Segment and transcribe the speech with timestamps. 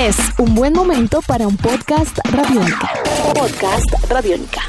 [0.00, 2.90] Es un buen momento para un podcast radiónica.
[3.34, 4.62] Podcast radiónica.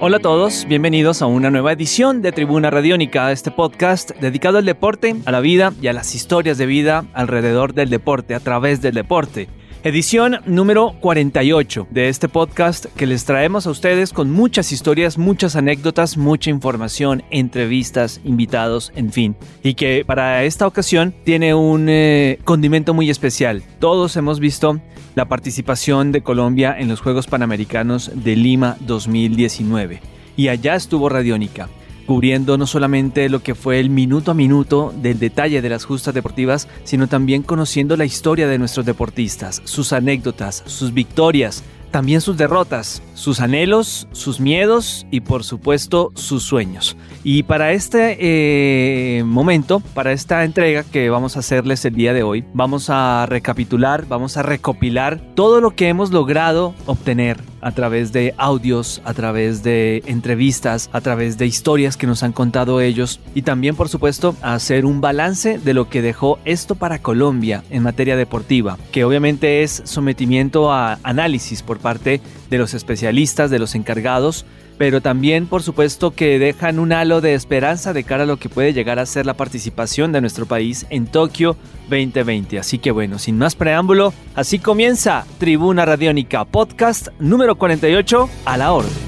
[0.00, 4.64] Hola a todos, bienvenidos a una nueva edición de Tribuna Radiónica, este podcast dedicado al
[4.64, 8.80] deporte, a la vida y a las historias de vida alrededor del deporte, a través
[8.80, 9.50] del deporte.
[9.84, 15.54] Edición número 48 de este podcast que les traemos a ustedes con muchas historias, muchas
[15.54, 19.36] anécdotas, mucha información, entrevistas, invitados, en fin.
[19.62, 23.62] Y que para esta ocasión tiene un eh, condimento muy especial.
[23.78, 24.80] Todos hemos visto
[25.14, 30.00] la participación de Colombia en los Juegos Panamericanos de Lima 2019.
[30.36, 31.68] Y allá estuvo Radiónica
[32.08, 36.14] cubriendo no solamente lo que fue el minuto a minuto del detalle de las justas
[36.14, 42.38] deportivas, sino también conociendo la historia de nuestros deportistas, sus anécdotas, sus victorias, también sus
[42.38, 46.96] derrotas, sus anhelos, sus miedos y por supuesto sus sueños.
[47.24, 52.22] Y para este eh, momento, para esta entrega que vamos a hacerles el día de
[52.22, 58.12] hoy, vamos a recapitular, vamos a recopilar todo lo que hemos logrado obtener a través
[58.12, 63.20] de audios, a través de entrevistas, a través de historias que nos han contado ellos
[63.34, 67.82] y también por supuesto hacer un balance de lo que dejó esto para Colombia en
[67.82, 73.74] materia deportiva, que obviamente es sometimiento a análisis por parte de los especialistas, de los
[73.74, 74.44] encargados,
[74.78, 78.48] pero también por supuesto que dejan un halo de esperanza de cara a lo que
[78.48, 81.56] puede llegar a ser la participación de nuestro país en Tokio
[81.90, 82.58] 2020.
[82.58, 88.72] Así que bueno, sin más preámbulo, así comienza Tribuna Radiónica Podcast número 48 a la
[88.72, 89.07] orden.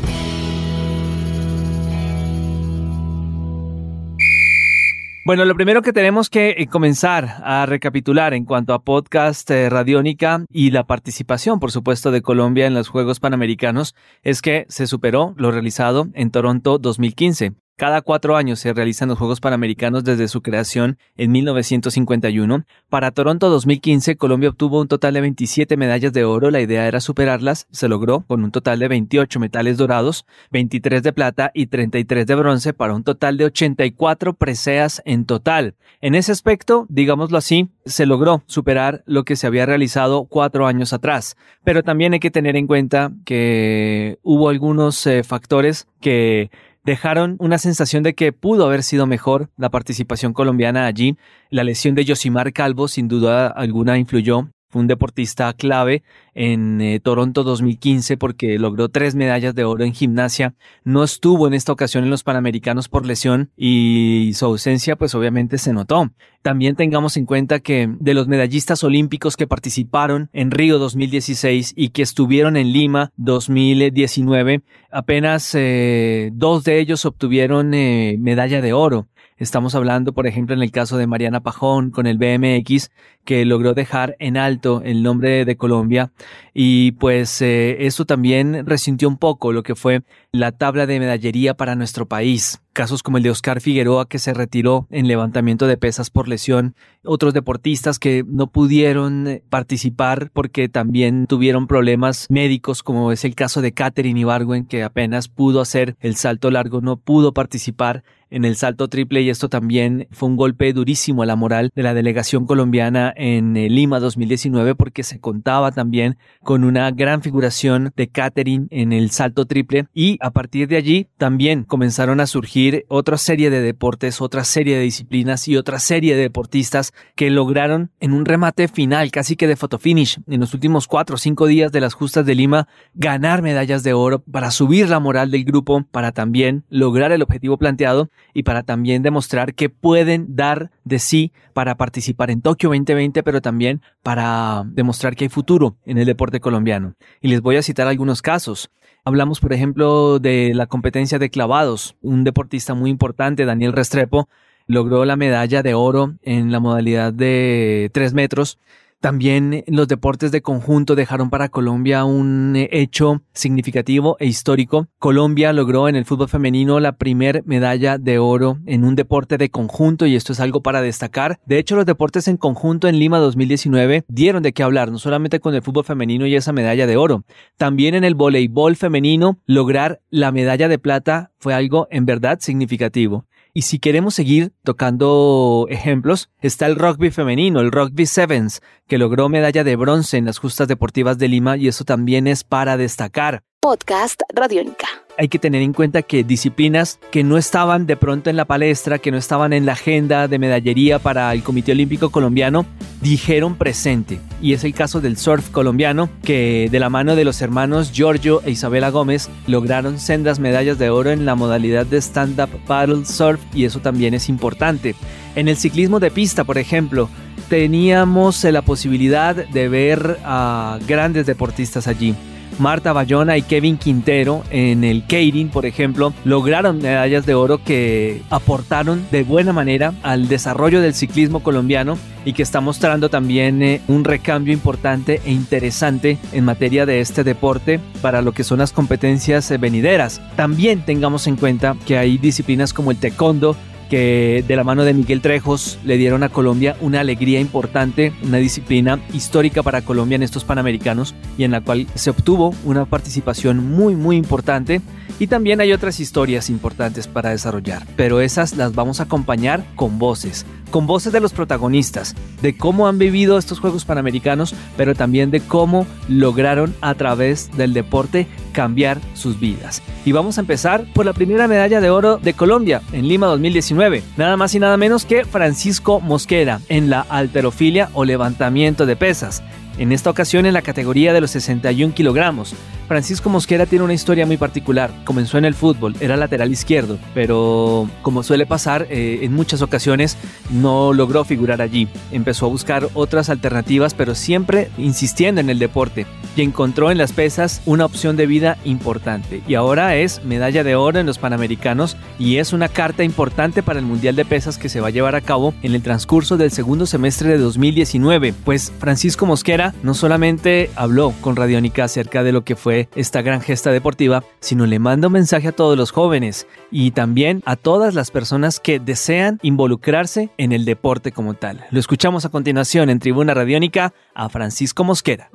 [5.31, 9.71] Bueno, lo primero que tenemos que eh, comenzar a recapitular en cuanto a podcast eh,
[9.71, 14.89] radiónica y la participación, por supuesto, de Colombia en los Juegos Panamericanos es que se
[14.89, 17.53] superó lo realizado en Toronto 2015.
[17.81, 22.67] Cada cuatro años se realizan los Juegos Panamericanos desde su creación en 1951.
[22.91, 26.51] Para Toronto 2015, Colombia obtuvo un total de 27 medallas de oro.
[26.51, 27.69] La idea era superarlas.
[27.71, 32.35] Se logró con un total de 28 metales dorados, 23 de plata y 33 de
[32.35, 35.75] bronce para un total de 84 preseas en total.
[36.03, 40.93] En ese aspecto, digámoslo así, se logró superar lo que se había realizado cuatro años
[40.93, 41.35] atrás.
[41.65, 46.51] Pero también hay que tener en cuenta que hubo algunos eh, factores que
[46.85, 51.17] dejaron una sensación de que pudo haber sido mejor la participación colombiana allí.
[51.51, 57.01] La lesión de Yosimar Calvo sin duda alguna influyó fue un deportista clave en eh,
[57.01, 60.55] Toronto 2015 porque logró tres medallas de oro en gimnasia.
[60.85, 65.59] No estuvo en esta ocasión en los Panamericanos por lesión y su ausencia pues obviamente
[65.59, 66.11] se notó.
[66.43, 71.89] También tengamos en cuenta que de los medallistas olímpicos que participaron en Río 2016 y
[71.89, 79.09] que estuvieron en Lima 2019, apenas eh, dos de ellos obtuvieron eh, medalla de oro.
[79.37, 82.91] Estamos hablando, por ejemplo, en el caso de Mariana Pajón con el BMX,
[83.25, 86.13] que logró dejar en alto el nombre de Colombia
[86.53, 91.55] y pues eh, eso también resintió un poco lo que fue la tabla de medallería
[91.55, 92.61] para nuestro país.
[92.73, 96.75] Casos como el de Oscar Figueroa que se retiró en levantamiento de pesas por lesión,
[97.05, 103.61] otros deportistas que no pudieron participar porque también tuvieron problemas médicos como es el caso
[103.61, 108.57] de Katherine Ibargüen que apenas pudo hacer el salto largo, no pudo participar en el
[108.57, 112.47] salto triple y esto también fue un golpe durísimo a la moral de la delegación
[112.47, 118.67] colombiana en eh, Lima 2019 porque se contaba también con una gran figuración de Catherine
[118.71, 123.51] en el salto triple y a partir de allí también comenzaron a surgir otra serie
[123.51, 128.25] de deportes, otra serie de disciplinas y otra serie de deportistas que lograron en un
[128.25, 131.95] remate final casi que de fotofinish en los últimos cuatro o cinco días de las
[131.95, 136.65] justas de Lima ganar medallas de oro para subir la moral del grupo, para también
[136.69, 142.31] lograr el objetivo planteado y para también demostrar que pueden dar de sí para participar
[142.31, 146.95] en Tokio 2020, pero también para demostrar que hay futuro en el deporte colombiano.
[147.21, 148.71] Y les voy a citar algunos casos.
[149.05, 151.97] Hablamos, por ejemplo, de la competencia de clavados.
[152.03, 154.29] Un deportista muy importante, Daniel Restrepo,
[154.67, 158.59] logró la medalla de oro en la modalidad de 3 metros
[159.01, 164.89] también los deportes de conjunto dejaron para Colombia un eh, hecho significativo e histórico.
[164.99, 169.51] Colombia logró en el fútbol femenino la primer medalla de oro en un deporte de
[169.51, 171.41] conjunto y esto es algo para destacar.
[171.47, 175.41] De hecho, los deportes en conjunto en Lima 2019 dieron de qué hablar, no solamente
[175.41, 177.25] con el fútbol femenino y esa medalla de oro.
[177.57, 183.25] También en el voleibol femenino lograr la medalla de plata fue algo en verdad significativo.
[183.53, 189.29] Y si queremos seguir tocando ejemplos, está el rugby femenino, el rugby sevens, que logró
[189.29, 193.43] medalla de bronce en las justas deportivas de Lima y eso también es para destacar.
[193.61, 194.89] Podcast Radiónica
[195.21, 198.99] hay que tener en cuenta que disciplinas que no estaban de pronto en la palestra,
[198.99, 202.65] que no estaban en la agenda de medallería para el Comité Olímpico Colombiano,
[203.03, 204.19] dijeron presente.
[204.41, 208.41] Y es el caso del surf colombiano, que de la mano de los hermanos Giorgio
[208.47, 213.43] e Isabela Gómez lograron sendas medallas de oro en la modalidad de stand-up paddle surf
[213.53, 214.95] y eso también es importante.
[215.35, 217.11] En el ciclismo de pista, por ejemplo,
[217.51, 222.15] teníamos la posibilidad de ver a grandes deportistas allí.
[222.61, 228.23] Marta Bayona y Kevin Quintero en el Keirin, por ejemplo, lograron medallas de oro que
[228.31, 233.81] aportaron de buena manera al desarrollo del ciclismo colombiano y que está mostrando también eh,
[233.89, 238.73] un recambio importante e interesante en materia de este deporte para lo que son las
[238.73, 240.21] competencias eh, venideras.
[240.37, 243.57] También tengamos en cuenta que hay disciplinas como el taekwondo,
[243.91, 248.39] que de la mano de Miguel Trejos le dieron a Colombia una alegría importante, una
[248.39, 253.69] disciplina histórica para Colombia en estos Panamericanos y en la cual se obtuvo una participación
[253.69, 254.81] muy muy importante.
[255.19, 259.99] Y también hay otras historias importantes para desarrollar, pero esas las vamos a acompañar con
[259.99, 265.31] voces, con voces de los protagonistas, de cómo han vivido estos Juegos Panamericanos, pero también
[265.31, 269.83] de cómo lograron a través del deporte cambiar sus vidas.
[270.05, 274.03] Y vamos a empezar por la primera medalla de oro de Colombia en Lima 2019,
[274.17, 279.43] nada más y nada menos que Francisco Mosquera en la alterofilia o levantamiento de pesas.
[279.81, 282.55] En esta ocasión en la categoría de los 61 kilogramos,
[282.87, 284.91] Francisco Mosquera tiene una historia muy particular.
[285.05, 290.19] Comenzó en el fútbol, era lateral izquierdo, pero como suele pasar eh, en muchas ocasiones,
[290.51, 291.89] no logró figurar allí.
[292.13, 296.05] Empezó a buscar otras alternativas, pero siempre insistiendo en el deporte
[296.37, 299.41] y encontró en las pesas una opción de vida importante.
[299.49, 303.79] Y ahora es medalla de oro en los Panamericanos y es una carta importante para
[303.79, 306.51] el Mundial de Pesas que se va a llevar a cabo en el transcurso del
[306.51, 308.35] segundo semestre de 2019.
[308.45, 313.41] Pues Francisco Mosquera no solamente habló con Radiónica acerca de lo que fue esta gran
[313.41, 317.95] gesta deportiva, sino le manda un mensaje a todos los jóvenes y también a todas
[317.95, 321.65] las personas que desean involucrarse en el deporte como tal.
[321.71, 325.31] Lo escuchamos a continuación en Tribuna Radiónica a Francisco Mosquera.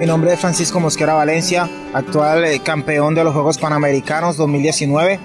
[0.00, 5.20] Mi nombre es Francisco Mosquera Valencia, actual eh, campeón de los Juegos Panamericanos 2019.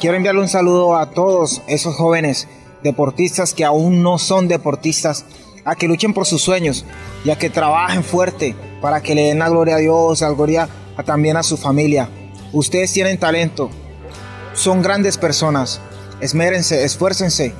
[0.00, 2.48] Quiero enviarle un saludo a todos esos jóvenes
[2.84, 5.24] deportistas que aún no son deportistas,
[5.64, 6.84] a que luchen por sus sueños
[7.24, 10.68] y a que trabajen fuerte para que le den la gloria a Dios, la gloria
[11.04, 12.10] también a su familia.
[12.52, 13.70] Ustedes tienen talento,
[14.52, 15.80] son grandes personas,
[16.20, 17.54] esmérense, esfuércense,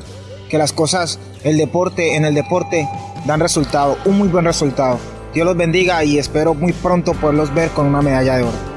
[0.50, 2.86] que las cosas, el deporte, en el deporte
[3.24, 4.98] dan resultado, un muy buen resultado.
[5.32, 8.74] Dios los bendiga y espero muy pronto poderlos ver con una medalla de oro.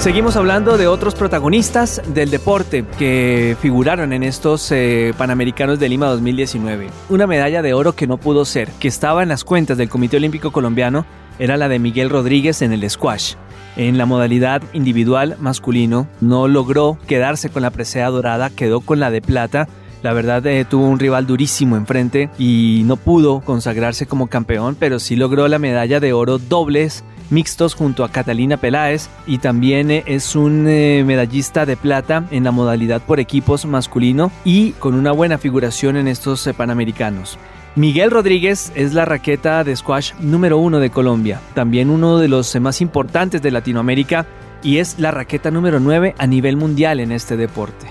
[0.00, 6.06] Seguimos hablando de otros protagonistas del deporte que figuraron en estos eh, Panamericanos de Lima
[6.06, 6.88] 2019.
[7.08, 10.16] Una medalla de oro que no pudo ser, que estaba en las cuentas del Comité
[10.16, 11.04] Olímpico Colombiano,
[11.40, 13.34] era la de Miguel Rodríguez en el squash.
[13.76, 19.10] En la modalidad individual masculino no logró quedarse con la presea dorada, quedó con la
[19.10, 19.68] de plata
[20.02, 25.00] la verdad eh, tuvo un rival durísimo enfrente y no pudo consagrarse como campeón, pero
[25.00, 30.04] sí logró la medalla de oro dobles mixtos junto a Catalina Peláez y también eh,
[30.06, 35.12] es un eh, medallista de plata en la modalidad por equipos masculino y con una
[35.12, 37.38] buena figuración en estos Panamericanos.
[37.76, 42.58] Miguel Rodríguez es la raqueta de squash número uno de Colombia, también uno de los
[42.60, 44.26] más importantes de Latinoamérica
[44.62, 47.86] y es la raqueta número 9 a nivel mundial en este deporte.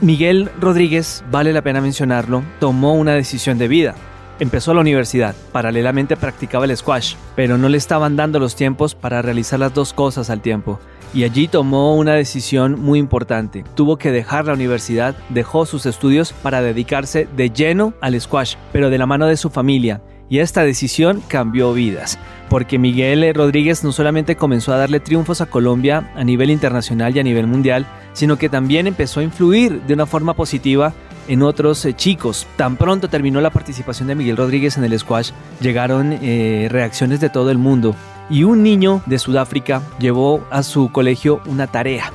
[0.00, 3.94] Miguel Rodríguez, vale la pena mencionarlo, tomó una decisión de vida.
[4.40, 9.20] Empezó la universidad, paralelamente practicaba el squash, pero no le estaban dando los tiempos para
[9.20, 10.80] realizar las dos cosas al tiempo.
[11.12, 13.64] Y allí tomó una decisión muy importante.
[13.74, 18.88] Tuvo que dejar la universidad, dejó sus estudios para dedicarse de lleno al squash, pero
[18.88, 20.00] de la mano de su familia.
[20.30, 22.18] Y esta decisión cambió vidas,
[22.48, 27.20] porque Miguel Rodríguez no solamente comenzó a darle triunfos a Colombia a nivel internacional y
[27.20, 30.94] a nivel mundial, sino que también empezó a influir de una forma positiva
[31.30, 32.46] en otros eh, chicos.
[32.56, 37.30] Tan pronto terminó la participación de Miguel Rodríguez en el squash, llegaron eh, reacciones de
[37.30, 37.94] todo el mundo
[38.28, 42.12] y un niño de Sudáfrica llevó a su colegio una tarea.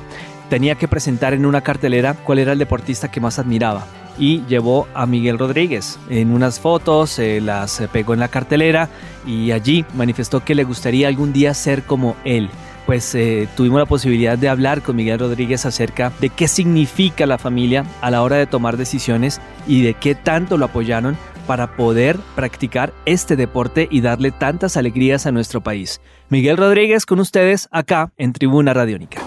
[0.50, 3.86] Tenía que presentar en una cartelera cuál era el deportista que más admiraba
[4.18, 5.98] y llevó a Miguel Rodríguez.
[6.10, 8.90] En unas fotos eh, las pegó en la cartelera
[9.26, 12.50] y allí manifestó que le gustaría algún día ser como él
[12.86, 17.36] pues eh, tuvimos la posibilidad de hablar con Miguel Rodríguez acerca de qué significa la
[17.36, 21.16] familia a la hora de tomar decisiones y de qué tanto lo apoyaron
[21.46, 26.00] para poder practicar este deporte y darle tantas alegrías a nuestro país.
[26.28, 29.20] Miguel Rodríguez con ustedes acá en Tribuna Radiónica.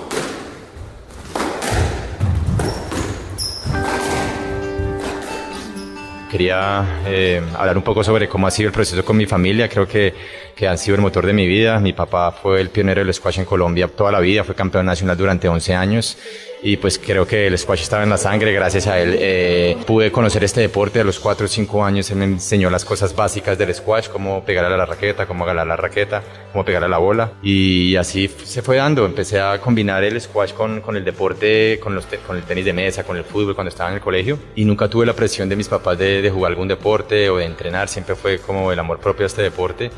[6.30, 9.68] Quería eh, hablar un poco sobre cómo ha sido el proceso con mi familia.
[9.68, 10.14] Creo que,
[10.56, 11.80] que han sido el motor de mi vida.
[11.80, 15.18] Mi papá fue el pionero del squash en Colombia toda la vida, fue campeón nacional
[15.18, 16.18] durante 11 años
[16.62, 20.12] y pues creo que el squash estaba en la sangre, gracias a él eh, pude
[20.12, 23.58] conocer este deporte a los 4 o 5 años, él me enseñó las cosas básicas
[23.58, 26.98] del squash, cómo pegar a la raqueta, cómo agarrar la raqueta, cómo pegar a la
[26.98, 31.80] bola y así se fue dando, empecé a combinar el squash con, con el deporte,
[31.82, 34.38] con, los con el tenis de mesa, con el fútbol cuando estaba en el colegio
[34.56, 37.46] y nunca tuve la presión de mis papás de, de jugar algún deporte o de
[37.46, 39.92] entrenar, siempre fue como el amor propio a este deporte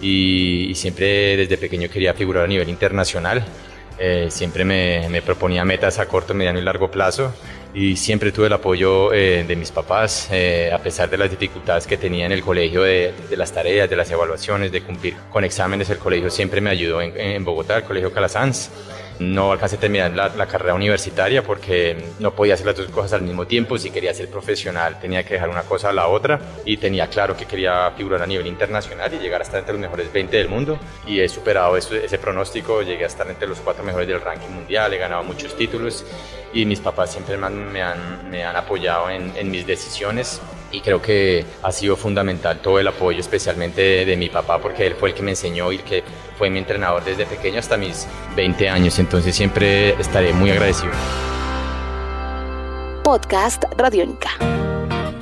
[0.00, 3.44] y, y siempre desde pequeño quería figurar a nivel internacional.
[3.98, 7.32] Eh, siempre me, me, proponía metas a corto, mediano y largo plazo
[7.74, 11.86] y siempre tuve el apoyo eh, de mis papás, eh, a pesar de las dificultades
[11.86, 15.44] que tenía en el colegio de, de, las tareas, de las evaluaciones, de cumplir con
[15.44, 15.90] exámenes.
[15.90, 18.70] El colegio siempre me ayudó en, en Bogotá, el colegio Calasanz.
[19.18, 23.22] No alcancé a terminar la, carrera universitaria porque no podía hacer las dos cosas al
[23.22, 23.76] mismo tiempo.
[23.76, 26.40] Si quería ser profesional tenía que dejar una cosa a la otra.
[26.64, 29.80] Y tenía claro que quería figurar a nivel internacional y llegar a estar entre los
[29.80, 30.78] mejores 20 del mundo.
[31.06, 34.94] Y he superado ese pronóstico, llegué a estar entre los cuatro mejores del ranking mundial,
[34.94, 36.04] he ganado muchos títulos.
[36.52, 37.72] Y mis papás siempre me han,
[38.30, 40.40] me han, apoyado en, mis decisiones.
[40.70, 44.94] Y creo que ha sido fundamental todo el apoyo, especialmente de, mi papá, porque él
[44.94, 46.02] fue el que me enseñó y que
[46.38, 50.92] fue mi entrenador desde pequeño hasta mis 20 años, entonces siempre estaré muy agradecido.
[53.02, 54.30] Podcast Radiónica.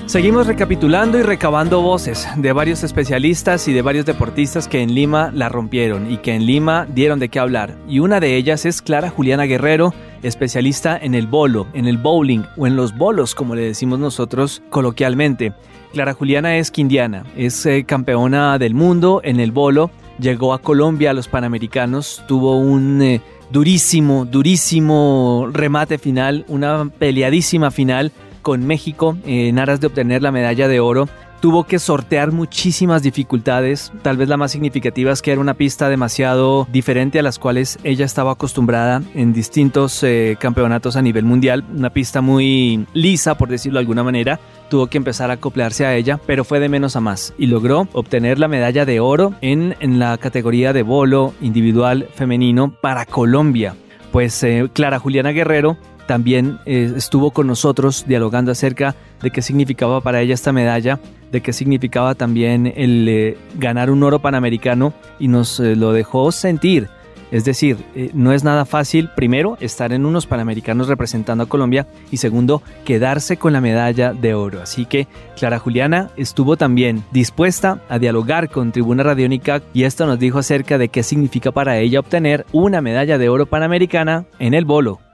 [0.06, 5.32] Seguimos recapitulando y recabando voces de varios especialistas y de varios deportistas que en Lima
[5.34, 7.76] la rompieron y que en Lima dieron de qué hablar.
[7.88, 12.44] Y una de ellas es Clara Juliana Guerrero, especialista en el bolo, en el bowling
[12.56, 15.54] o en los bolos, como le decimos nosotros coloquialmente.
[15.92, 21.10] Clara Juliana es quindiana, es eh, campeona del mundo en el bolo, llegó a Colombia
[21.10, 23.20] a los Panamericanos, tuvo un eh,
[23.50, 30.68] durísimo, durísimo remate final, una peleadísima final con México en aras de obtener la medalla
[30.68, 31.08] de oro.
[31.40, 35.88] Tuvo que sortear muchísimas dificultades, tal vez la más significativa es que era una pista
[35.88, 41.64] demasiado diferente a las cuales ella estaba acostumbrada en distintos eh, campeonatos a nivel mundial,
[41.76, 45.94] una pista muy lisa por decirlo de alguna manera, tuvo que empezar a acoplarse a
[45.94, 49.76] ella, pero fue de menos a más y logró obtener la medalla de oro en,
[49.80, 53.74] en la categoría de bolo individual femenino para Colombia.
[54.12, 60.00] Pues eh, Clara Juliana Guerrero también eh, estuvo con nosotros dialogando acerca de qué significaba
[60.00, 61.00] para ella esta medalla,
[61.32, 66.88] de qué significaba también el eh, ganar un oro panamericano y nos lo dejó sentir.
[67.30, 71.86] Es decir, eh, no es nada fácil, primero, estar en unos Panamericanos representando a Colombia
[72.10, 74.62] y segundo, quedarse con la medalla de oro.
[74.62, 80.18] Así que Clara Juliana estuvo también dispuesta a dialogar con Tribuna Radiónica y esto nos
[80.18, 84.64] dijo acerca de qué significa para ella obtener una medalla de oro panamericana en el
[84.64, 85.05] bolo.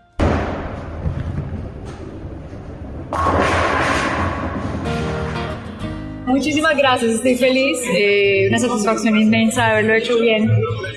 [6.32, 10.50] Muchísimas gracias, estoy feliz, eh, una satisfacción inmensa de haberlo hecho bien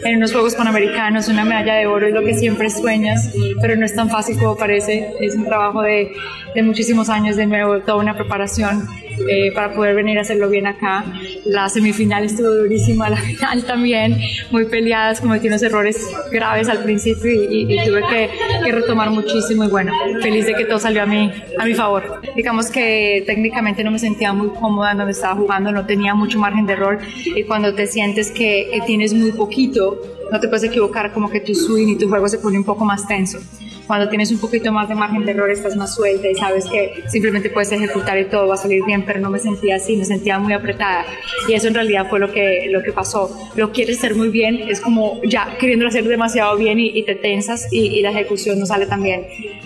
[0.06, 3.86] en unos Juegos Panamericanos, una medalla de oro es lo que siempre sueñas, pero no
[3.86, 6.14] es tan fácil como parece, es un trabajo de,
[6.54, 8.88] de muchísimos años de nuevo, toda una preparación
[9.30, 11.06] eh, para poder venir a hacerlo bien acá.
[11.46, 14.18] La semifinal estuvo durísima, la final también,
[14.52, 15.98] muy peleadas, cometí unos errores
[16.32, 18.30] graves al principio y, tuve que,
[18.64, 22.22] que, retomar muchísimo y bueno, feliz de que todo salió a mi, a mi favor.
[22.36, 24.94] Digamos que técnicamente no me sentía muy cómoda
[25.26, 27.00] estaba jugando, no tenía mucho margen de error.
[27.26, 30.00] Y cuando te sientes que, que tienes muy poquito,
[30.32, 32.86] no te puedes equivocar, como que tu swing y tu juego se pone un poco
[32.86, 33.40] más tenso
[33.88, 37.04] cuando tienes un poquito más de margen de error estás más suelta y sabes que
[37.08, 40.06] simplemente puedes ejecutar y todo va a salir bien, pero no me sentía así, me
[40.06, 41.06] sentía muy apretada
[41.48, 43.30] y eso en realidad fue lo que, lo que pasó.
[43.56, 47.16] Lo quieres hacer muy bien, es como ya queriendo hacer demasiado bien y, y te
[47.16, 49.26] tensas y, y, la ejecución no sale tan bien.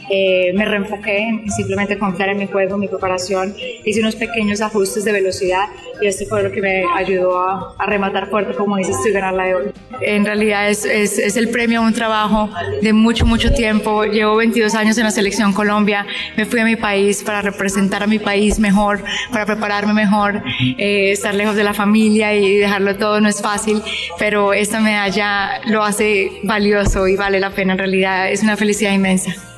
[0.10, 4.62] Eh, me reenfoqué en simplemente confiar en mi juego, en mi preparación, hice unos pequeños
[4.62, 5.68] ajustes de velocidad
[6.02, 9.34] y esto fue lo que me ayudó a, a rematar fuerte, como dices y ganar
[9.34, 9.72] la de oro.
[10.02, 12.50] En realidad es, es, es el premio a un trabajo
[12.82, 16.06] de mucho, mucho tiempo llevo 22 años en la selección Colombia,
[16.38, 20.44] me fui a mi país para representar a mi país mejor, para prepararme mejor,
[20.78, 23.82] eh, estar lejos de la familia y dejarlo todo no es fácil,
[24.18, 28.94] pero esta medalla lo hace valioso y vale la pena en realidad, es una felicidad
[28.94, 29.49] inmensa.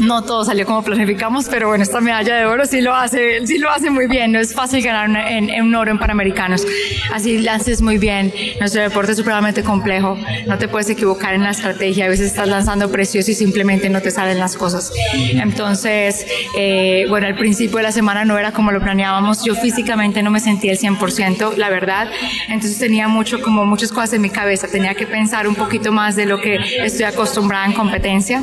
[0.00, 3.58] No todo salió como planificamos, pero bueno, esta medalla de oro sí lo hace, sí
[3.58, 4.32] lo hace muy bien.
[4.32, 6.66] No es fácil ganar en, en un oro en Panamericanos.
[7.12, 8.32] Así lances muy bien.
[8.60, 10.18] Nuestro deporte es supremamente complejo.
[10.46, 12.06] No te puedes equivocar en la estrategia.
[12.06, 14.92] A veces estás lanzando precioso y simplemente no te salen las cosas.
[15.14, 16.26] Entonces,
[16.56, 19.44] eh, bueno, al principio de la semana no era como lo planeábamos.
[19.44, 22.10] Yo físicamente no me sentía el 100%, la verdad.
[22.48, 24.68] Entonces tenía mucho, como muchas cosas en mi cabeza.
[24.68, 28.42] Tenía que pensar un poquito más de lo que estoy acostumbrada en competencia.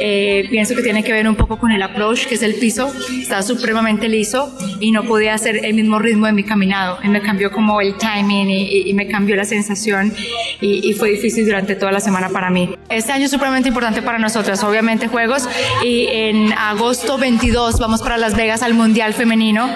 [0.00, 2.92] Eh, pienso que tiene que ver un poco con el approach, que es el piso,
[3.20, 6.98] está supremamente liso y no podía hacer el mismo ritmo de mi caminado.
[7.02, 10.12] Y me cambió como el timing y, me cambió la sensación
[10.60, 12.74] y, y, fue difícil durante toda la semana para mí.
[12.88, 15.48] Este año es supremamente importante para nosotras, obviamente juegos
[15.84, 19.68] y en agosto 22 vamos para Las Vegas al Mundial Femenino.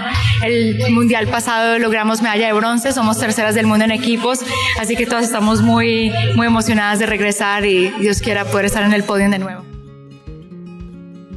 [0.43, 4.41] El Mundial pasado logramos medalla de bronce, somos terceras del mundo en equipos,
[4.79, 8.93] así que todas estamos muy, muy emocionadas de regresar y Dios quiera poder estar en
[8.93, 9.80] el podio de nuevo.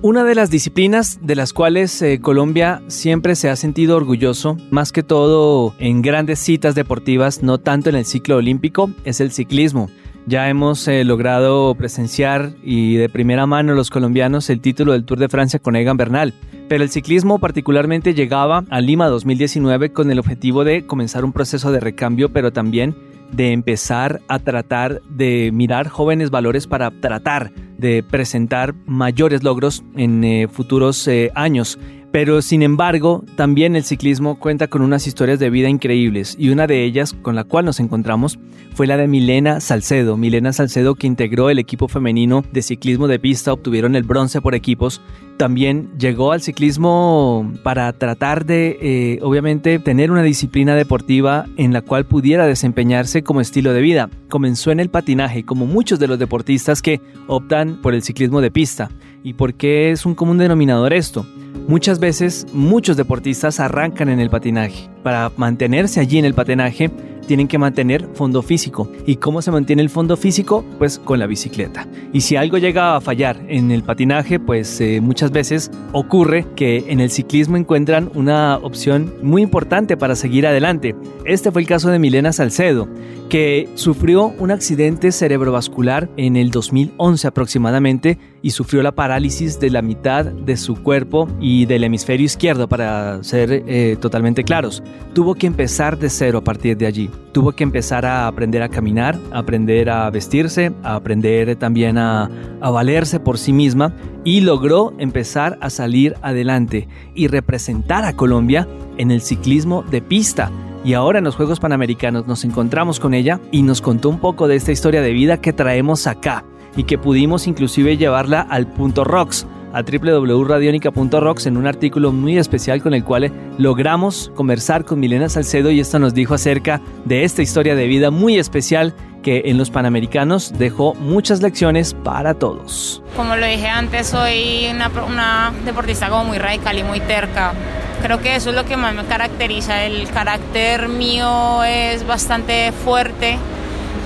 [0.05, 4.91] Una de las disciplinas de las cuales eh, Colombia siempre se ha sentido orgulloso, más
[4.91, 9.89] que todo en grandes citas deportivas, no tanto en el ciclo olímpico, es el ciclismo.
[10.25, 15.19] Ya hemos eh, logrado presenciar y de primera mano los colombianos el título del Tour
[15.19, 16.33] de Francia con Egan Bernal.
[16.67, 21.71] Pero el ciclismo particularmente llegaba a Lima 2019 con el objetivo de comenzar un proceso
[21.71, 22.93] de recambio, pero también
[23.33, 30.23] de empezar a tratar de mirar jóvenes valores para tratar de presentar mayores logros en
[30.23, 31.77] eh, futuros eh, años.
[32.13, 36.67] Pero sin embargo, también el ciclismo cuenta con unas historias de vida increíbles y una
[36.67, 38.37] de ellas con la cual nos encontramos
[38.75, 40.15] fue la de Milena Salcedo.
[40.15, 44.53] Milena Salcedo que integró el equipo femenino de ciclismo de pista, obtuvieron el bronce por
[44.53, 45.01] equipos.
[45.37, 51.81] También llegó al ciclismo para tratar de, eh, obviamente, tener una disciplina deportiva en la
[51.81, 54.11] cual pudiera desempeñarse como estilo de vida.
[54.29, 58.51] Comenzó en el patinaje, como muchos de los deportistas que optan por el ciclismo de
[58.51, 58.91] pista.
[59.23, 61.25] ¿Y por qué es un común denominador esto?
[61.67, 64.92] Muchas veces muchos deportistas arrancan en el patinaje.
[65.03, 66.89] Para mantenerse allí en el patinaje
[67.27, 68.89] tienen que mantener fondo físico.
[69.05, 70.63] ¿Y cómo se mantiene el fondo físico?
[70.77, 71.87] Pues con la bicicleta.
[72.11, 76.85] Y si algo llega a fallar en el patinaje, pues eh, muchas veces ocurre que
[76.87, 80.95] en el ciclismo encuentran una opción muy importante para seguir adelante.
[81.25, 82.87] Este fue el caso de Milena Salcedo,
[83.29, 89.81] que sufrió un accidente cerebrovascular en el 2011 aproximadamente y sufrió la parálisis de la
[89.81, 94.83] mitad de su cuerpo y del hemisferio izquierdo para ser eh, totalmente claros.
[95.13, 97.09] Tuvo que empezar de cero a partir de allí.
[97.33, 102.29] Tuvo que empezar a aprender a caminar, a aprender a vestirse, a aprender también a,
[102.61, 108.67] a valerse por sí misma y logró empezar a salir adelante y representar a Colombia
[108.97, 110.51] en el ciclismo de pista
[110.83, 114.47] y ahora en los Juegos Panamericanos nos encontramos con ella y nos contó un poco
[114.47, 116.43] de esta historia de vida que traemos acá
[116.75, 122.81] y que pudimos inclusive llevarla al punto rocks a www.radionica.rocks en un artículo muy especial
[122.81, 127.41] con el cual logramos conversar con Milena Salcedo y esto nos dijo acerca de esta
[127.41, 133.01] historia de vida muy especial que en los Panamericanos dejó muchas lecciones para todos.
[133.15, 137.53] Como lo dije antes, soy una, una deportista como muy radical y muy terca.
[138.01, 139.85] Creo que eso es lo que más me caracteriza.
[139.85, 143.37] El carácter mío es bastante fuerte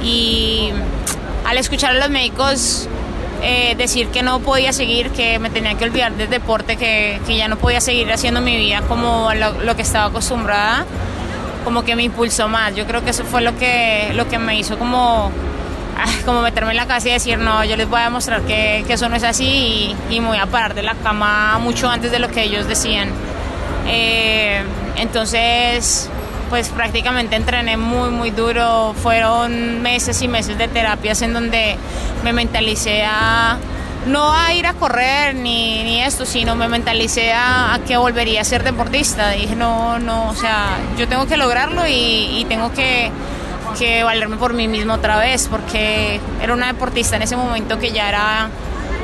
[0.03, 0.69] y
[1.45, 2.87] al escuchar a los médicos
[3.41, 7.37] eh, decir que no podía seguir, que me tenía que olvidar del deporte, que, que
[7.37, 10.85] ya no podía seguir haciendo mi vida como lo, lo, que estaba acostumbrada,
[11.63, 12.75] como que me impulsó más.
[12.75, 15.31] Yo creo que eso fue lo que, lo que me hizo como,
[16.25, 18.93] como meterme en la casa y decir, no, yo les voy a demostrar que, que
[18.93, 22.11] eso no es así y, y, me voy a parar de la cama mucho antes
[22.11, 23.09] de lo que ellos decían.
[23.87, 24.61] Eh,
[24.97, 26.09] entonces,
[26.49, 28.93] pues prácticamente entrené muy, muy duro.
[29.01, 31.77] Fueron meses y meses de terapias en donde
[32.23, 33.57] me mentalicé a
[34.07, 38.43] no a ir a correr ni, ni esto, sino me mentalicé a, que volvería a
[38.43, 39.31] ser deportista.
[39.31, 43.11] Dije, no, no, o sea, yo tengo que lograrlo y, tengo que,
[43.77, 47.91] que, valerme por mí mismo otra vez, porque era una deportista en ese momento que
[47.91, 48.49] ya era,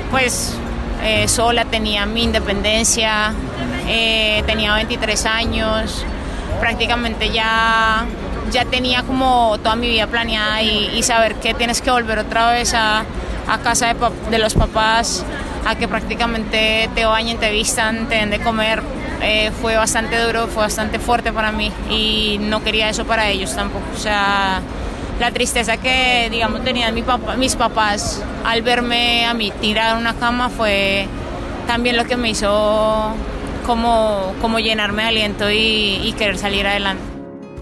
[0.10, 0.56] pues,
[1.04, 3.34] eh, sola, tenía mi independencia,
[3.88, 6.06] eh, tenía 23 años,
[6.60, 8.06] prácticamente ya,
[8.52, 12.74] ya tenía como toda mi vida planeada y, saber que tienes que volver otra vez
[12.74, 13.06] a,
[13.64, 13.96] casa de,
[14.32, 15.26] de, los papás,
[15.66, 18.82] a que prácticamente te bañen, te vistan, te den de comer,
[19.26, 23.56] eh, fue bastante duro, fue bastante fuerte para mí y no quería eso para ellos
[23.56, 23.86] tampoco.
[23.96, 24.60] O sea,
[25.20, 26.94] la tristeza que, digamos, tenían
[27.38, 31.08] mis papás al verme a mí tirar una cama fue
[31.68, 33.14] también lo que me hizo
[33.64, 37.13] como, como llenarme de aliento y, y querer salir adelante.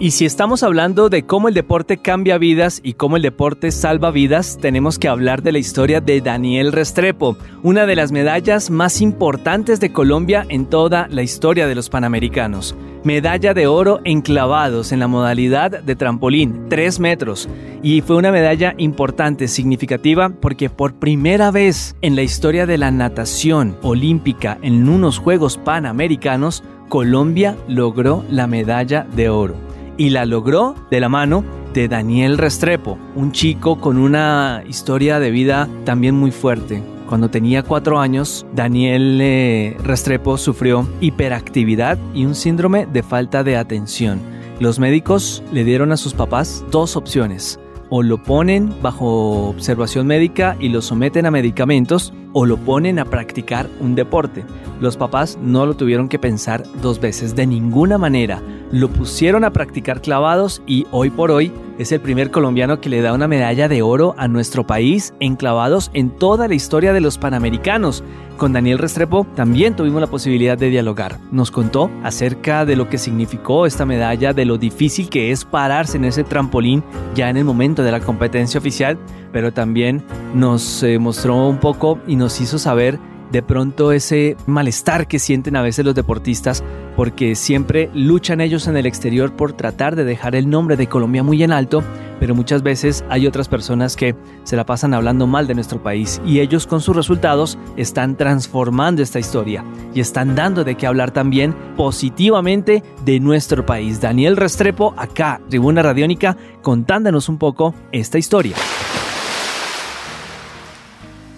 [0.02, 4.10] Y si estamos hablando de cómo el deporte cambia vidas y cómo el deporte salva
[4.10, 9.00] vidas, tenemos que hablar de la historia de Daniel Restrepo, una de las medallas más
[9.00, 12.74] importantes de Colombia en toda la historia de los Panamericanos.
[13.04, 17.48] Medalla de oro en clavados en la modalidad de trampolín, 3 metros.
[17.80, 22.90] Y fue una medalla importante, significativa, porque por primera vez en la historia de la
[22.90, 30.74] natación olímpica en unos Juegos Panamericanos, Colombia logró la medalla de oro y la logró
[30.90, 36.30] de la mano de Daniel Restrepo, un chico con una historia de vida también muy
[36.30, 43.44] fuerte, Cuando tenía cuatro años, Daniel eh, Restrepo sufrió hiperactividad y un síndrome de falta
[43.44, 44.18] de atención.
[44.60, 47.58] Los médicos le dieron a sus papás dos opciones.
[47.90, 53.04] O lo ponen bajo observación médica y lo someten a medicamentos, o lo ponen a
[53.04, 54.44] practicar un deporte.
[54.80, 58.42] Los papás no lo tuvieron que pensar dos veces de ninguna manera.
[58.72, 63.00] Lo pusieron a practicar clavados y hoy por hoy es el primer colombiano que le
[63.00, 67.00] da una medalla de oro a nuestro país en clavados en toda la historia de
[67.00, 68.04] los Panamericanos.
[68.36, 71.18] Con Daniel Restrepo también tuvimos la posibilidad de dialogar.
[71.30, 75.96] Nos contó acerca de lo que significó esta medalla, de lo difícil que es pararse
[75.96, 76.82] en ese trampolín
[77.14, 78.98] ya en el momento de la competencia oficial,
[79.32, 80.02] pero también
[80.34, 82.98] nos eh, mostró un poco y nos hizo saber
[83.32, 86.62] de pronto ese malestar que sienten a veces los deportistas
[86.96, 91.22] porque siempre luchan ellos en el exterior por tratar de dejar el nombre de Colombia
[91.22, 91.82] muy en alto,
[92.20, 96.20] pero muchas veces hay otras personas que se la pasan hablando mal de nuestro país
[96.26, 101.10] y ellos con sus resultados están transformando esta historia y están dando de qué hablar
[101.10, 104.00] también positivamente de nuestro país.
[104.02, 108.56] Daniel Restrepo acá, Tribuna Radiónica, contándonos un poco esta historia.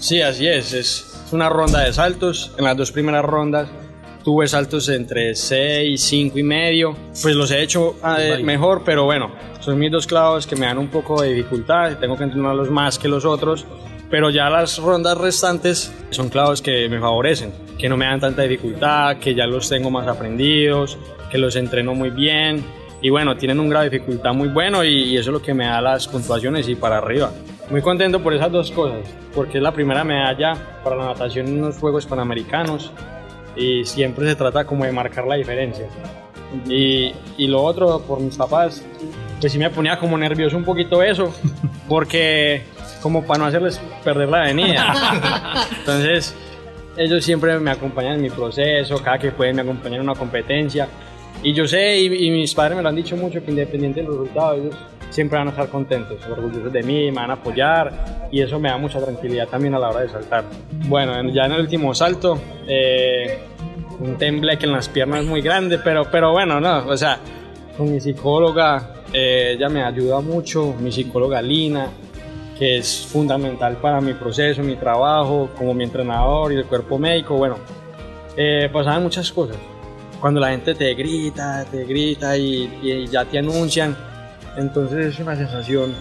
[0.04, 0.74] Sí, así es.
[0.74, 2.52] Es una ronda de saltos.
[2.58, 3.70] En las dos primeras rondas
[4.22, 6.94] tuve saltos entre 6, 5 y medio.
[7.22, 10.76] Pues los he hecho eh, mejor, pero bueno, son mis dos clavos que me dan
[10.76, 11.96] un poco de dificultad.
[11.96, 13.64] Tengo que entrenarlos más que los otros.
[14.10, 18.42] Pero ya las rondas restantes son clavos que me favorecen, que no me dan tanta
[18.42, 20.98] dificultad, que ya los tengo más aprendidos,
[21.30, 22.62] que los entreno muy bien.
[23.00, 25.54] Y bueno, tienen un grado de dificultad muy bueno y, y eso es lo que
[25.54, 27.32] me da las puntuaciones y para arriba.
[27.70, 31.62] Muy contento por esas dos cosas, porque es la primera medalla para la natación en
[31.62, 32.92] los Juegos Panamericanos
[33.56, 35.86] y siempre se trata como de marcar la diferencia.
[36.68, 38.84] Y, y lo otro, por mis papás,
[39.40, 41.32] pues sí me ponía como nervioso un poquito eso,
[41.88, 42.62] porque
[43.02, 44.94] como para no hacerles perder la avenida.
[45.78, 46.34] Entonces,
[46.96, 50.86] ellos siempre me acompañan en mi proceso, cada que pueden me acompañan en una competencia.
[51.42, 54.10] Y yo sé, y, y mis padres me lo han dicho mucho, que independiente del
[54.10, 54.76] resultado, ellos
[55.14, 58.68] siempre van a estar contentos, orgullosos de mí, me van a apoyar y eso me
[58.68, 60.44] da mucha tranquilidad también a la hora de saltar.
[60.88, 63.38] Bueno, ya en el último salto, eh,
[64.00, 67.20] un tembleque en las piernas muy grande, pero, pero bueno, no, o sea,
[67.76, 71.86] con mi psicóloga, eh, ella me ayuda mucho, mi psicóloga Lina,
[72.58, 77.36] que es fundamental para mi proceso, mi trabajo, como mi entrenador y el cuerpo médico,
[77.36, 77.58] bueno,
[78.36, 79.58] eh, pasaban muchas cosas.
[80.20, 83.96] Cuando la gente te grita, te grita y, y ya te anuncian,
[84.56, 85.94] entonces es una sensación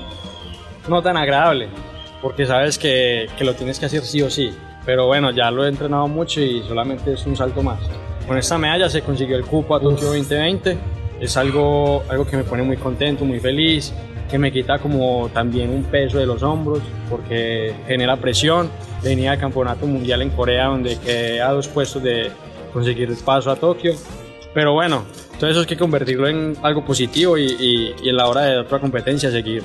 [0.88, 1.70] no tan agradable,
[2.22, 4.54] porque sabes que, que, lo tienes que hacer sí o sí.
[4.86, 7.80] Pero bueno, ya lo he entrenado mucho y solamente es un salto más.
[8.28, 10.78] Con esta medalla se consiguió el cupo a Tokio 2020.
[11.20, 13.94] Es algo, algo que me pone muy contento, muy feliz,
[14.30, 18.70] que me quita como también un peso de los hombros, porque genera presión.
[19.02, 22.32] Venía al Campeonato Mundial en Corea, donde quedé a dos puestos de
[22.74, 23.94] conseguir el paso a Tokio.
[24.54, 25.04] Pero bueno,
[25.40, 29.32] todo eso hay que convertirlo en algo positivo y en la hora de otra competencia
[29.32, 29.64] seguir.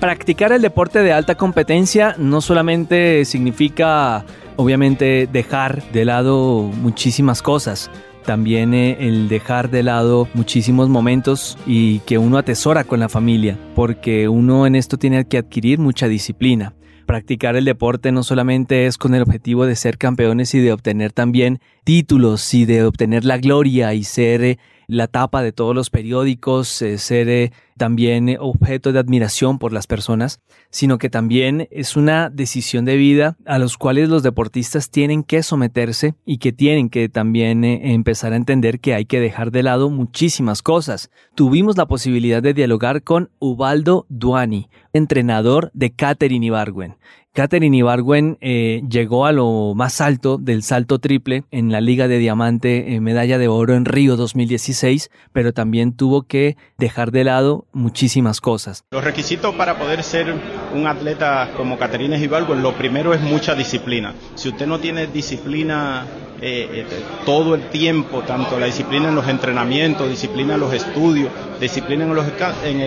[0.00, 7.90] Practicar el deporte de alta competencia no solamente significa, obviamente, dejar de lado muchísimas cosas,
[8.24, 13.58] también eh, el dejar de lado muchísimos momentos y que uno atesora con la familia,
[13.74, 16.74] porque uno en esto tiene que adquirir mucha disciplina.
[17.08, 21.10] Practicar el deporte no solamente es con el objetivo de ser campeones y de obtener
[21.10, 25.88] también títulos y de obtener la gloria y ser eh, la tapa de todos los
[25.88, 31.66] periódicos, eh, ser eh, también eh, objeto de admiración por las personas, sino que también
[31.70, 36.52] es una decisión de vida a los cuales los deportistas tienen que someterse y que
[36.52, 41.10] tienen que también eh, empezar a entender que hay que dejar de lado muchísimas cosas.
[41.34, 46.96] Tuvimos la posibilidad de dialogar con Ubaldo Duani, entrenador de Catherine Ibargüen.
[47.38, 52.18] Catherine Ibargüen eh, llegó a lo más alto del salto triple en la Liga de
[52.18, 57.67] Diamante, eh, medalla de oro en Río 2016, pero también tuvo que dejar de lado
[57.72, 58.84] muchísimas cosas.
[58.90, 60.34] Los requisitos para poder ser
[60.74, 64.14] un atleta como Caterina Ibargüen, lo primero es mucha disciplina.
[64.34, 66.06] Si usted no tiene disciplina
[66.40, 66.86] eh,
[67.24, 72.14] todo el tiempo, tanto la disciplina en los entrenamientos, disciplina en los estudios, disciplina en,
[72.14, 72.26] los,
[72.64, 72.80] en,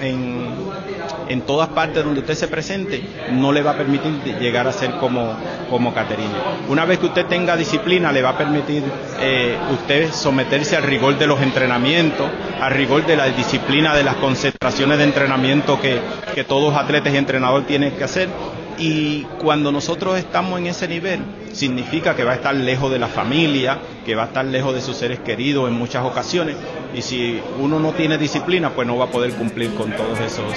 [0.00, 0.46] en,
[1.28, 4.92] en todas partes donde usted se presente, no le va a permitir llegar a ser
[4.92, 5.36] como,
[5.70, 6.58] como Caterina.
[6.68, 8.82] Una vez que usted tenga disciplina, le va a permitir
[9.20, 12.28] eh, usted someterse al rigor de los entrenamientos,
[12.60, 16.00] al rigor de la disciplina de las concentraciones de entrenamiento que,
[16.34, 18.28] que todos atletas y entrenadores tienen que hacer.
[18.78, 21.20] Y cuando nosotros estamos en ese nivel,
[21.52, 24.80] significa que va a estar lejos de la familia, que va a estar lejos de
[24.80, 26.56] sus seres queridos en muchas ocasiones.
[26.94, 30.52] Y si uno no tiene disciplina, pues no va a poder cumplir con todos esos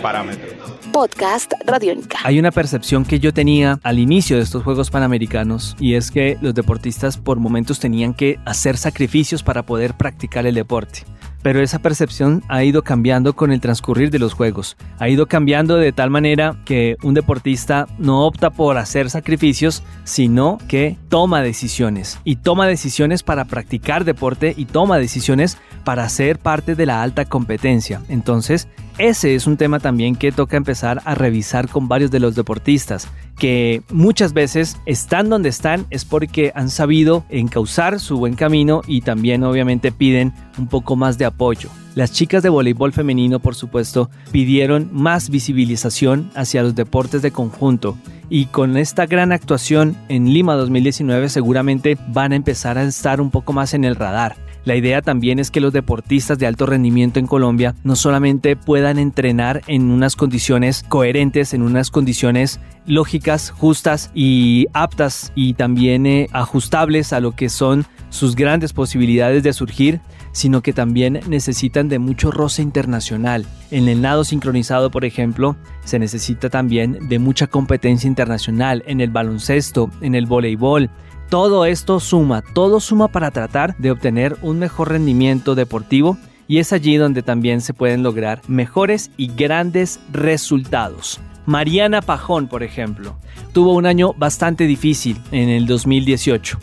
[0.00, 0.54] parámetros.
[0.92, 2.18] Podcast Radiónica.
[2.22, 6.38] Hay una percepción que yo tenía al inicio de estos Juegos Panamericanos y es que
[6.40, 11.04] los deportistas por momentos tenían que hacer sacrificios para poder practicar el deporte
[11.42, 14.76] pero esa percepción ha ido cambiando con el transcurrir de los juegos.
[14.98, 20.58] Ha ido cambiando de tal manera que un deportista no opta por hacer sacrificios, sino
[20.68, 22.18] que toma decisiones.
[22.24, 27.24] Y toma decisiones para practicar deporte y toma decisiones para ser parte de la alta
[27.24, 28.02] competencia.
[28.08, 32.34] Entonces, ese es un tema también que toca empezar a revisar con varios de los
[32.34, 38.82] deportistas, que muchas veces están donde están es porque han sabido encauzar su buen camino
[38.86, 41.70] y también obviamente piden un poco más de apoyo.
[41.94, 47.96] Las chicas de voleibol femenino, por supuesto, pidieron más visibilización hacia los deportes de conjunto
[48.30, 53.30] y con esta gran actuación en Lima 2019 seguramente van a empezar a estar un
[53.30, 54.47] poco más en el radar.
[54.68, 58.98] La idea también es que los deportistas de alto rendimiento en Colombia no solamente puedan
[58.98, 66.26] entrenar en unas condiciones coherentes, en unas condiciones lógicas, justas y aptas y también eh,
[66.32, 70.02] ajustables a lo que son sus grandes posibilidades de surgir,
[70.32, 73.46] sino que también necesitan de mucho roce internacional.
[73.70, 79.10] En el nado sincronizado, por ejemplo, se necesita también de mucha competencia internacional en el
[79.10, 80.90] baloncesto, en el voleibol,
[81.28, 86.72] todo esto suma, todo suma para tratar de obtener un mejor rendimiento deportivo y es
[86.72, 91.20] allí donde también se pueden lograr mejores y grandes resultados.
[91.44, 93.16] Mariana Pajón, por ejemplo,
[93.52, 96.58] tuvo un año bastante difícil en el 2018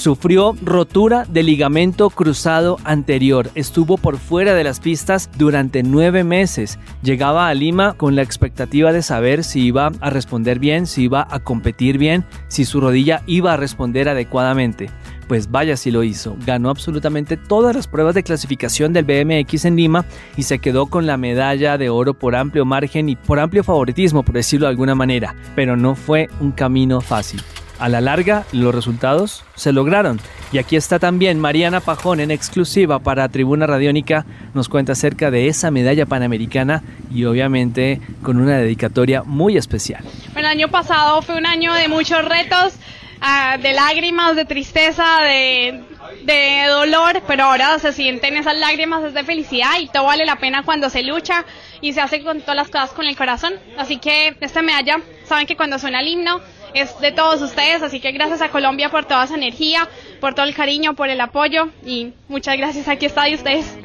[0.00, 3.50] Sufrió rotura de ligamento cruzado anterior.
[3.54, 6.78] Estuvo por fuera de las pistas durante nueve meses.
[7.02, 11.28] Llegaba a Lima con la expectativa de saber si iba a responder bien, si iba
[11.30, 14.88] a competir bien, si su rodilla iba a responder adecuadamente.
[15.28, 16.34] Pues vaya si lo hizo.
[16.46, 21.06] Ganó absolutamente todas las pruebas de clasificación del BMX en Lima y se quedó con
[21.06, 24.94] la medalla de oro por amplio margen y por amplio favoritismo, por decirlo de alguna
[24.94, 25.36] manera.
[25.54, 27.42] Pero no fue un camino fácil.
[27.80, 30.20] A la larga, los resultados se lograron.
[30.52, 34.26] Y aquí está también Mariana Pajón en exclusiva para Tribuna Radiónica.
[34.52, 40.04] Nos cuenta acerca de esa medalla panamericana y obviamente con una dedicatoria muy especial.
[40.36, 42.74] El año pasado fue un año de muchos retos,
[43.22, 45.82] ah, de lágrimas, de tristeza, de,
[46.24, 50.64] de dolor, pero ahora se sienten esas lágrimas de felicidad y todo vale la pena
[50.64, 51.46] cuando se lucha
[51.80, 53.54] y se hace con todas las cosas con el corazón.
[53.78, 56.42] Así que esta medalla, saben que cuando suena el himno,
[56.74, 59.88] es de todos ustedes, así que gracias a Colombia por toda esa energía,
[60.20, 63.78] por todo el cariño, por el apoyo y muchas gracias, aquí está de ustedes.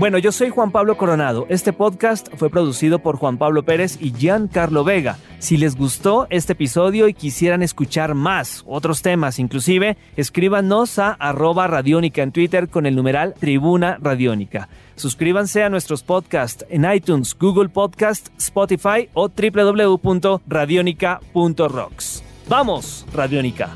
[0.00, 1.44] Bueno, yo soy Juan Pablo Coronado.
[1.50, 5.18] Este podcast fue producido por Juan Pablo Pérez y Giancarlo Vega.
[5.40, 11.66] Si les gustó este episodio y quisieran escuchar más, otros temas inclusive, escríbanos a arroba
[11.66, 14.70] radiónica en Twitter con el numeral Tribuna Radiónica.
[15.00, 22.22] Suscríbanse a nuestros podcasts en iTunes, Google Podcast, Spotify o www.radionica.rocks.
[22.46, 23.70] ¡Vamos, Radiónica!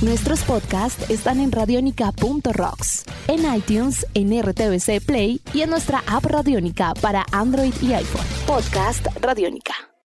[0.00, 6.94] Nuestros podcasts están en radionica.rocks, en iTunes, en RTVC Play y en nuestra app Radionica
[6.94, 8.24] para Android y iPhone.
[8.46, 9.88] Podcast Radionica.